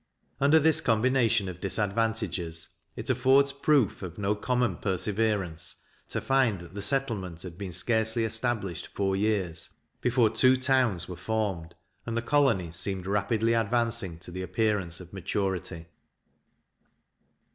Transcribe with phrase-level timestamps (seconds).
[0.39, 5.75] Under this combination of disadvantages, it affords proof of no common perseverance
[6.09, 9.69] to find, that the settlement had been scarcely established four years,
[10.01, 11.75] before two towns were formed,
[12.07, 15.85] and the colony seemed rapidly advancing to the appearance of maturity.